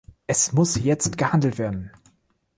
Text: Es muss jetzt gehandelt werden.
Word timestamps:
Es 0.25 0.51
muss 0.51 0.83
jetzt 0.83 1.19
gehandelt 1.19 1.59
werden. 1.59 1.91